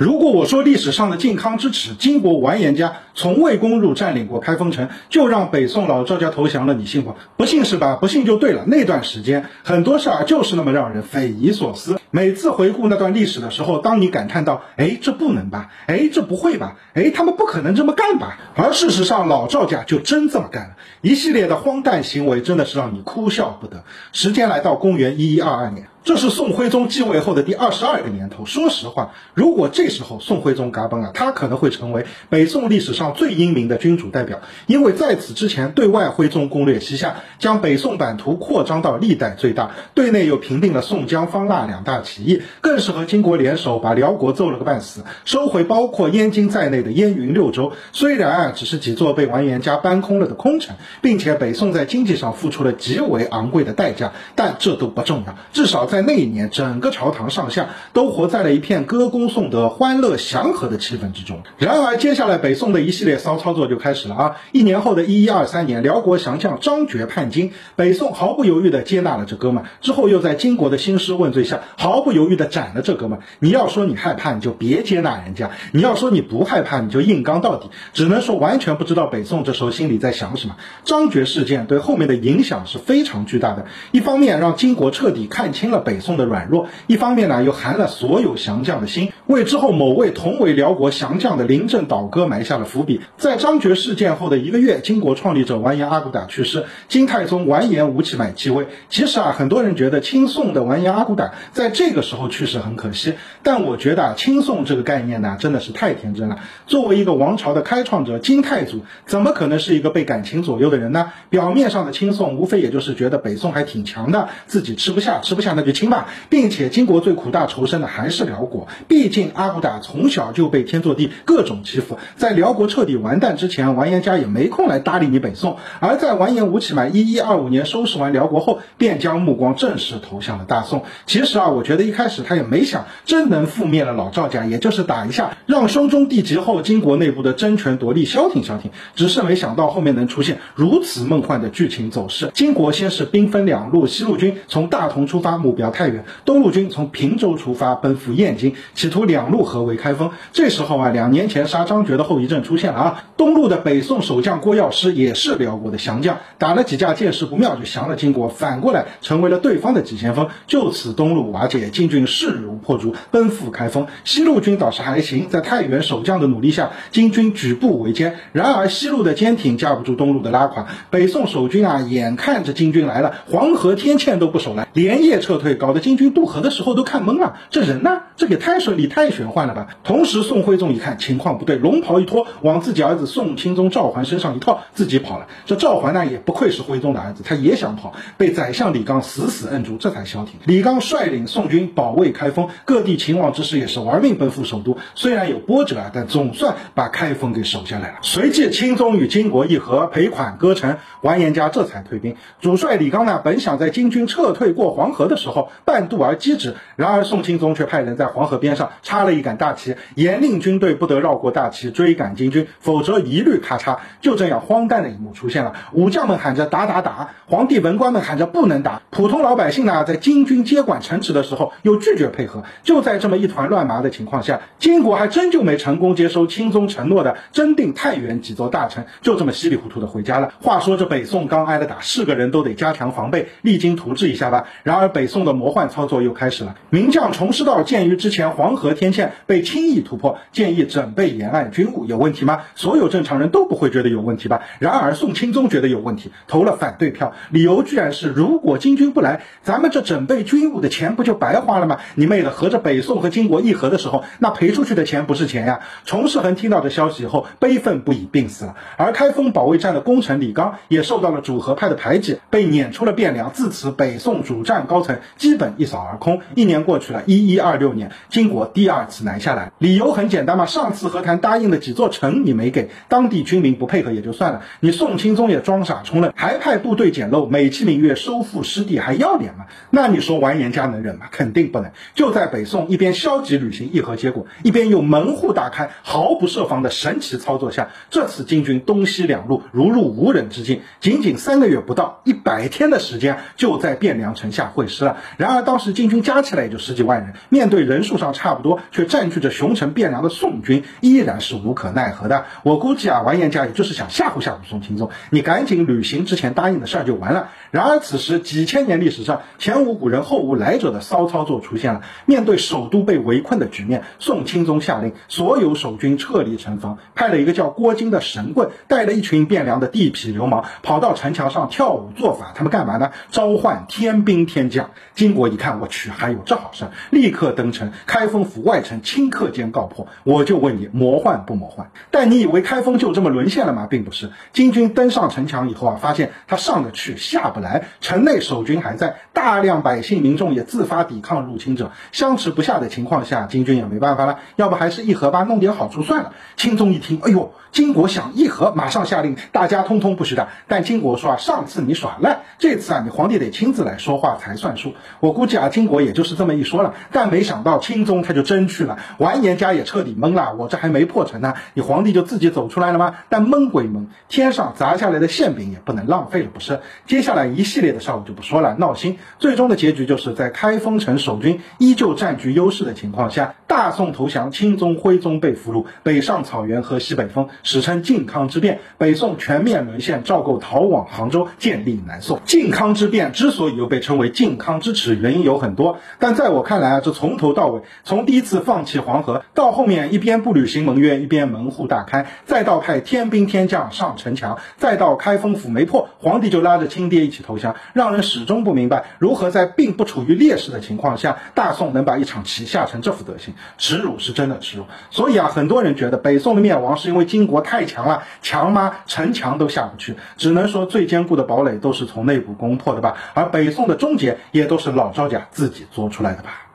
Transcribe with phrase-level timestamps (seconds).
[0.00, 7.14] 如果我说历史上的靖康之耻，金国完颜家从未攻入占领过开封城，就让北宋老赵家投降了，你信不？
[7.36, 7.96] 不信是吧？
[8.00, 8.64] 不信就对了。
[8.66, 11.98] 那段时间很多事儿就是那么让人匪夷所思。
[12.10, 15.70] 每次回顾那段历史的时候，当你感叹到“哎，这不能吧？
[15.86, 16.76] 哎，这不会吧？
[16.94, 20.70] 哎，他们不可能这么干吧？”而事实上，老赵家就真这么干了。
[21.02, 23.84] 一系列的荒诞行为，真的是让你哭笑不得。
[24.12, 25.86] 时间来到公元一一二二年。
[26.02, 28.46] 这是宋徽宗继位后的第二十二个年头。
[28.46, 47.72] 说实话，如果这时候宋徽宗嘎嘣了，他可能会成为北宋历史上最英明的君主代表，因为在此之前，对外徽宗攻略西夏，将北宋版图扩张到历代最大；对内又平定了宋江、方腊两大起义，更是和金国联手把辽国揍了个半死，收回包括燕京在内的燕云六州。
[47.92, 55.80] 虽然，只是几座被完颜家搬空了的空城，并且北宋在经济上付出了极为昂贵的代价，但这都不重要，至少。
[55.90, 61.42] 在那一年，整个朝堂上下都活在了一片歌功颂德、欢乐祥和的气氛之中。
[61.58, 64.36] 然而，接下来北宋的一一系列骚操作就开始了啊！
[64.50, 73.20] 一年后的一一二三年，辽国降将张觉叛金，北宋毫不犹豫地接纳了这哥们，之后又在金国的兴师问罪下，毫不犹豫地斩了这哥们。
[73.38, 77.70] 你要说你害怕，你就别接纳人家；你要说你不害怕，你就硬刚到底。
[77.92, 80.56] 只能说完全不知道北宋这时候心里在想什么。
[80.84, 85.78] 张觉事件对后面的影响是非常巨大的，一方面让金国彻底看清了。
[85.78, 93.00] 北宋的软弱，一方面呢又寒了所有降将的心，为之后某位同为辽国降将的临阵倒戈埋下了伏笔。
[93.16, 98.68] 在张觉事件后的一个月，金国创立者完颜阿骨打去世，金太宗完颜吴乞买继位。
[98.90, 106.38] 其实啊，很多人觉得亲宋的完颜阿骨打在这个时候去世很可惜，但我觉得啊，亲宋这个概念呢真的是太天真了。
[106.66, 111.12] 作为一个王朝的开创者，金太祖怎么可能是一个被感情左右的人呢？
[111.30, 115.70] 表面上的清宋，无非也就是觉得北宋还挺强的，自己吃不下，吃不下那就。
[115.70, 125.58] 亲吧，并且金国最苦大仇深的还是辽国，毕竟阿骨打从小就被天祚帝各种欺负，在辽国彻底完蛋之前，完颜家也没空来搭理你北宋。
[125.80, 130.84] 而在完颜吴乞买一一二五年收拾完辽国后，便将目光正式投向了大宋。
[131.06, 138.70] 其实啊，我觉得一开始他也没想真能覆灭了老赵家，也就是打一下，让兄终弟及后金国内部的争权夺利消停消停。
[138.94, 142.30] 只是没想到后面能出现如此梦幻的剧情走势。
[142.34, 145.70] 金国先是兵分两路，西路军从大同出发，目标。
[145.70, 150.10] 太原，东路军从平州出发，奔赴燕京，企图两路合围开封。
[150.32, 153.04] 这时候啊，两年前杀张觉的后遗症出现了啊。
[153.16, 160.28] 东路的北宋守将郭药师也是辽国的降将，打了几架见势不妙就降了金国，反过来成为了对方的急先锋。
[160.46, 163.86] 就此东路瓦解，金军势如破竹，奔赴开封。
[164.04, 168.16] 西路军倒是还行，在太原守将的努力下，金军举步维艰。
[168.32, 175.54] 然而西路的坚挺架不住东路的拉垮，北宋守军啊，眼看着金军来了，黄河天堑都不守了，连夜撤退。
[175.54, 178.00] 搞得金军渡河的时候都看懵了，这人呢？
[178.16, 179.68] 这也太顺利、太玄幻了吧！
[179.82, 185.28] 同时，宋徽宗一看情况不对，龙袍一脱，往自己儿子宋钦宗赵桓身上一套，自己跑了。
[185.46, 190.34] 这赵桓呢，也不愧是徽宗的儿子，他也想跑，被宰相李纲死死摁住，这才消停。
[190.44, 194.76] 李纲率领宋军保卫开封，各地勤王之士也是玩命奔赴首都。
[194.94, 197.94] 虽然有波折啊，但总算把开封给守下来了。
[198.02, 202.16] 随即，钦宗与金国议和，赔款割城，完颜家这才退兵。
[202.40, 205.48] 主帅李纲呢，本想在金军撤退过黄河的时候。
[205.64, 213.78] 半渡而击之，然而宋钦宗却派人在黄河边上插了一杆大旗，严令军队不得绕过大旗追赶金军，否则一律咔嚓。
[214.00, 222.44] 就这样荒诞的一幕出现了：武将们喊着打打打，皇帝文官们喊着不能打，普通老百姓呢，在金军接管城池的时候又拒绝配合。
[222.62, 230.32] 就在这么一团乱麻的情况下，金国还真就没成功接收钦宗承诺的真定、太原几座大城，就这么稀里糊涂的回家了。
[230.40, 234.44] 话说这北宋刚挨了打，是个人都得加强防备，励精图治一下吧。
[234.62, 235.30] 然而北宋的。
[235.40, 236.56] 魔幻操作又开始了。
[236.68, 242.42] 名将崇师道鉴于之前黄河天堑被轻易突破，建议整备沿岸军务，有问题吗？
[242.54, 244.42] 所有正常人都不会觉得有问题吧？
[244.58, 251.78] 然而宋钦宗觉得有问题，投了反对票，理由居然是如果金军不来，咱们这整备军务的钱不就白花了吗？
[251.94, 255.60] 你妹的，合着北宋和金国议和的时候，那赔出去的钱不是钱呀！
[255.84, 258.56] 崇世恒听到这消息以后，悲愤不已，病死了。
[258.76, 263.32] 而开封保卫战的功臣李纲也受到了主和派的排挤，被撵出了汴梁。
[263.32, 264.98] 自此，北宋主战高层。
[265.16, 266.20] 基本一扫而空。
[266.34, 279.46] 一年过去了，一一二六年，金国第第二次南下来，理由很简单嘛，上次和谈答应的几座城你没给，当地居民不配合也就算了，你宋钦宗也装傻充愣，还派部队捡漏，美其名曰收复失地，还要脸吗？
[279.70, 281.06] 那你说完颜家能忍吗？
[281.10, 281.70] 肯定不能。
[281.94, 294.98] 就在北宋一边消极履行议和结果，一边又门户大开，毫不设防的神奇操作下，这次金军东西两路如入无人之境，仅仅三个月不到，一百天的时间就在汴梁城下会师了。
[295.16, 302.24] 然而当时金军加起来也就十几万人，面对人数上差不多却占据着雄城汴梁的宋军，依然是无可奈何的。
[302.42, 307.28] 我估计啊，完颜家也就是想吓唬吓唬宋钦宗，你赶紧履行之前答应的事儿就完了。
[307.50, 311.82] 然而此时几千年历史上前无古人后无来者的骚操作出现了。
[312.06, 322.32] 面对首都被围困的局面，宋钦宗下令所有守军撤离城防，派了一个叫郭金的神棍，带了一群汴梁的地痞流氓跑到城墙上跳舞做法。
[322.34, 322.92] 他们干嘛呢？
[323.10, 324.70] 召唤天兵天将。
[324.94, 329.86] 金国一看，我去，还有这好事，立刻登城，开封府外城顷刻间告破。
[330.04, 331.70] 我就问你，魔幻不魔幻？
[331.90, 333.66] 但你以为开封就这么沦陷了吗？
[333.68, 334.10] 并不是。
[334.32, 341.72] 金军登上城墙以后啊，发现他上得去，下不来，城内守军还在，大量百姓民众也自发抵抗入侵者。
[341.92, 346.12] 相持不下的情况下，金军也没办法了，要不还是议和吧，弄点好处算了。
[346.36, 350.28] 钦宗一听，哎呦，金国想议和，马上下令大家通通不许打。
[350.48, 354.74] 但金国说啊，上次你耍赖，这次啊，你皇帝得亲自来说话才算数。
[355.00, 360.36] 我估计啊，金国也就是这么一说了，但没想到钦宗他就真去了，完颜家也彻底懵了。
[360.38, 362.94] 我这还没破城呢，你皇帝就自己走出来了吗？
[363.08, 366.60] 但懵归懵，天上砸下来的馅饼也不能浪费了，不是？
[366.86, 368.98] 接下来一系列的事我就不说了，闹心。
[369.18, 382.20] 最终的结局就是在开封城守军依旧占据优势的情况下，大宋投降，钦宗、徽宗被俘虏，北上草原和西北风，史称靖康之变，北宋全面沦陷，赵构逃往杭州，建立南宋。
[382.24, 404.66] 靖康之变之所以又被称为靖康之耻，原因有很多，但在我看来啊，这从头到尾，从第一一次放弃黄河，到后面一边不履行盟约，一边门户大开，再到派天兵天将上城墙，再到开封府没破，皇帝就拉着亲爹一起投降，让人始终不明白如何在并不处于劣势的情况下，大宋能把一场棋下成这副德行，耻辱是真的耻辱。
[404.90, 408.74] 所以啊，很多人觉得北宋的灭亡是因为金国太强了，强吗？
[408.84, 412.98] 城墙都下不去，只能说最坚固的堡垒都是从内部攻破的吧。
[413.14, 416.49] 而北宋的终结也都是老赵家自己做出来的吧。